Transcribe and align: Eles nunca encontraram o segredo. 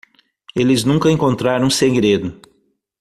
Eles 0.55 0.83
nunca 0.83 1.11
encontraram 1.11 1.67
o 1.67 1.69
segredo. 1.69 2.41